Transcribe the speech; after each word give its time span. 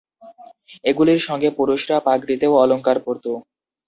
এগুলির 0.85 1.19
সঙ্গে 1.27 1.49
পুরুষরা 1.57 1.97
পাগড়িতেও 2.07 2.53
অলঙ্কার 2.63 2.97
পরত। 3.05 3.25